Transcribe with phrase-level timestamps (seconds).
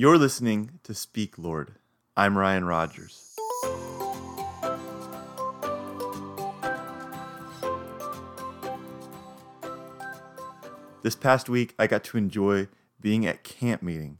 [0.00, 1.72] You're listening to Speak Lord.
[2.16, 3.34] I'm Ryan Rogers.
[11.02, 12.68] This past week, I got to enjoy
[13.00, 14.18] being at Camp Meeting.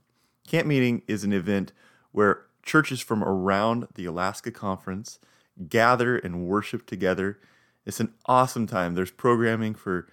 [0.49, 1.73] Camp Meeting is an event
[2.11, 5.21] where churches from around the Alaska Conference
[5.69, 7.39] gather and worship together.
[7.87, 8.97] It's an awesome time.
[8.97, 10.09] There's programming for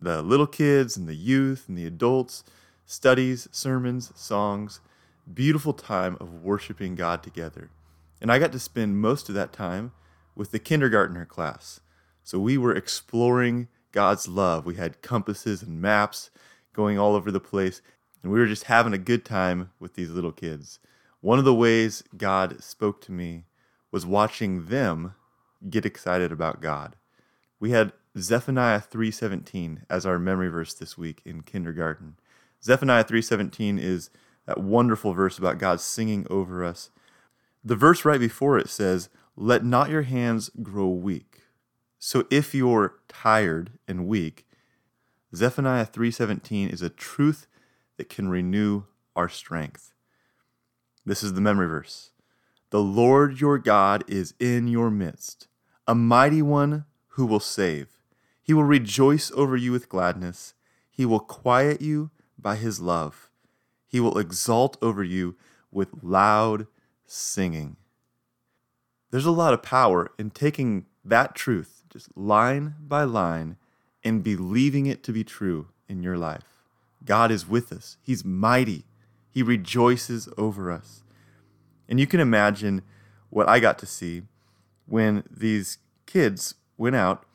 [0.00, 2.42] the little kids and the youth and the adults,
[2.86, 4.80] studies, sermons, songs,
[5.32, 7.70] beautiful time of worshiping God together.
[8.20, 9.92] And I got to spend most of that time
[10.34, 11.80] with the kindergartner class.
[12.22, 14.66] So we were exploring God's love.
[14.66, 16.30] We had compasses and maps
[16.72, 17.80] going all over the place,
[18.22, 20.78] and we were just having a good time with these little kids.
[21.20, 23.44] One of the ways God spoke to me
[23.90, 25.14] was watching them
[25.70, 26.96] get excited about God.
[27.60, 32.16] We had Zephaniah 3:17 as our memory verse this week in kindergarten.
[32.62, 34.10] Zephaniah 3:17 is
[34.46, 36.90] that wonderful verse about God singing over us.
[37.64, 41.42] The verse right before it says, "Let not your hands grow weak."
[41.98, 44.46] So if you're tired and weak,
[45.34, 47.46] Zephaniah 3:17 is a truth
[47.96, 48.84] that can renew
[49.16, 49.94] our strength.
[51.06, 52.12] This is the memory verse.
[52.70, 55.48] The Lord your God is in your midst,
[55.86, 58.00] a mighty one who will save.
[58.42, 60.54] He will rejoice over you with gladness.
[60.90, 63.30] He will quiet you by his love.
[63.94, 65.36] He will exalt over you
[65.70, 66.66] with loud
[67.06, 67.76] singing.
[69.12, 73.56] There's a lot of power in taking that truth just line by line
[74.02, 76.42] and believing it to be true in your life.
[77.04, 78.84] God is with us, He's mighty,
[79.30, 81.04] He rejoices over us.
[81.88, 82.82] And you can imagine
[83.30, 84.22] what I got to see
[84.86, 87.26] when these kids went out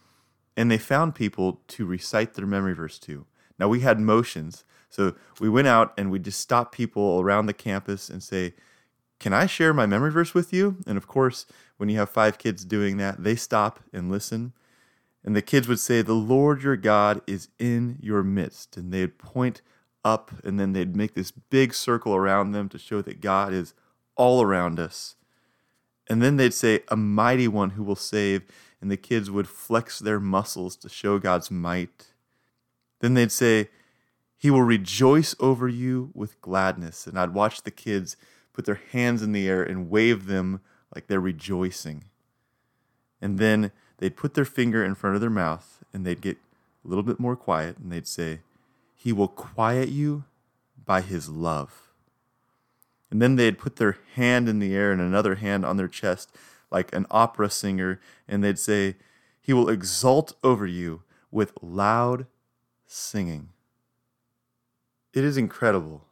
[0.57, 3.25] and they found people to recite their memory verse to.
[3.57, 4.65] Now, we had motions.
[4.89, 8.55] So we went out and we just stopped people around the campus and say,
[9.19, 10.77] Can I share my memory verse with you?
[10.87, 11.45] And of course,
[11.77, 14.53] when you have five kids doing that, they stop and listen.
[15.23, 18.77] And the kids would say, The Lord your God is in your midst.
[18.77, 19.61] And they'd point
[20.03, 23.73] up and then they'd make this big circle around them to show that God is
[24.15, 25.15] all around us.
[26.09, 28.43] And then they'd say, A mighty one who will save.
[28.81, 32.07] And the kids would flex their muscles to show God's might.
[33.01, 33.69] Then they'd say,
[34.39, 37.05] He will rejoice over you with gladness.
[37.05, 38.15] And I'd watch the kids
[38.53, 40.61] put their hands in the air and wave them
[40.95, 42.05] like they're rejoicing.
[43.21, 46.37] And then they'd put their finger in front of their mouth and they'd get
[46.85, 48.39] a little bit more quiet and they'd say,
[48.95, 50.23] He will quiet you
[50.85, 51.89] by His love.
[53.11, 56.33] And then they'd put their hand in the air and another hand on their chest
[56.71, 58.95] like an opera singer and they'd say,
[59.41, 62.25] He will exult over you with loud
[62.87, 63.49] singing.
[65.13, 66.05] It is incredible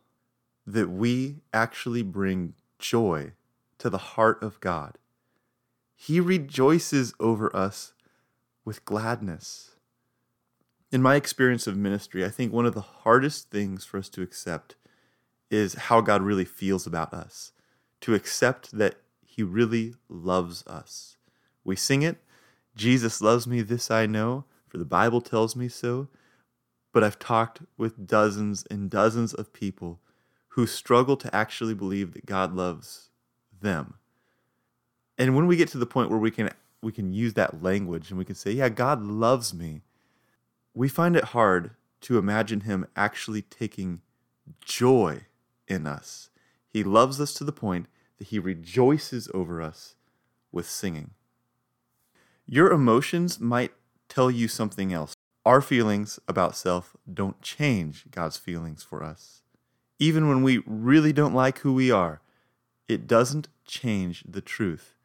[0.65, 3.33] that we actually bring joy
[3.77, 4.97] to the heart of God
[5.99, 7.93] he rejoices over us
[8.63, 9.71] with gladness.
[10.91, 14.21] In my experience of ministry, I think one of the hardest things for us to
[14.21, 14.75] accept
[15.49, 17.51] is how God really feels about us,
[18.01, 21.17] to accept that He really loves us.
[21.63, 22.19] We sing it,
[22.75, 26.09] Jesus loves me, this I know, for the Bible tells me so.
[26.97, 29.99] But I've talked with dozens and dozens of people
[30.47, 33.11] who struggle to actually believe that God loves
[33.61, 33.99] them.
[35.15, 36.49] And when we get to the point where we can
[36.81, 39.83] we can use that language and we can say yeah god loves me
[40.73, 44.01] we find it hard to imagine him actually taking
[44.65, 45.27] joy
[45.67, 46.31] in us.
[46.67, 47.85] He loves us to the point
[48.17, 49.93] that he rejoices over us
[50.51, 51.11] with singing.
[52.47, 53.73] Your emotions might
[54.09, 55.13] tell you something else
[55.47, 59.41] our feelings about self don't change god's feelings for us
[59.99, 62.21] even when we really don't like who we are
[62.87, 64.95] it doesn't change the truth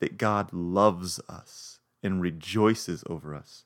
[0.00, 3.64] that God loves us and rejoices over us.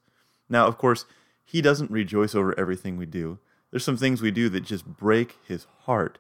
[0.49, 1.05] Now, of course,
[1.45, 3.39] He doesn't rejoice over everything we do.
[3.71, 6.19] There's some things we do that just break His heart,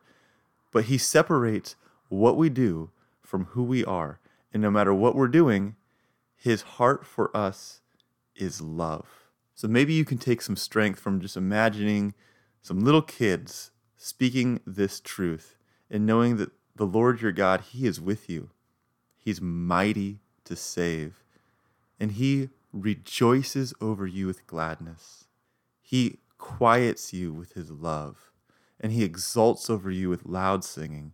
[0.72, 1.76] but He separates
[2.08, 2.90] what we do
[3.22, 4.20] from who we are.
[4.52, 5.76] And no matter what we're doing,
[6.36, 7.80] His heart for us
[8.34, 9.19] is love.
[9.60, 12.14] So maybe you can take some strength from just imagining
[12.62, 15.58] some little kids speaking this truth
[15.90, 18.48] and knowing that the Lord your God, He is with you
[19.18, 21.22] He's mighty to save,
[22.00, 25.26] and he rejoices over you with gladness.
[25.82, 28.30] He quiets you with his love,
[28.80, 31.12] and he exults over you with loud singing.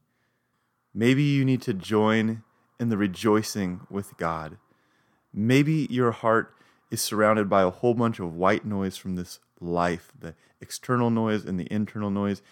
[0.94, 2.44] Maybe you need to join
[2.78, 4.58] in the rejoicing with God.
[5.34, 6.54] Maybe your heart
[6.90, 11.44] is surrounded by a whole bunch of white noise from this life, the external noise
[11.44, 12.42] and the internal noise.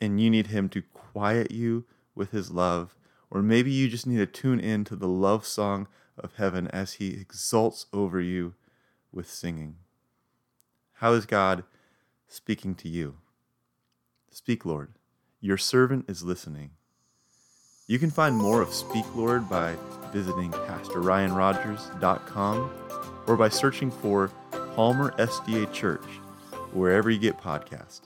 [0.00, 1.84] and you need Him to quiet you
[2.14, 2.94] with His love,
[3.30, 6.92] or maybe you just need to tune in to the love song of heaven as
[6.94, 8.54] He exults over you
[9.10, 9.74] with singing.
[10.94, 11.64] How is God
[12.28, 13.16] speaking to you?
[14.30, 14.92] Speak, Lord.
[15.40, 16.70] Your servant is listening.
[17.88, 19.74] You can find more of Speak Lord by
[20.12, 22.70] visiting PastorRyanRogers.com
[23.28, 24.28] or by searching for
[24.74, 26.04] Palmer SDA Church
[26.72, 28.00] wherever you get podcasts.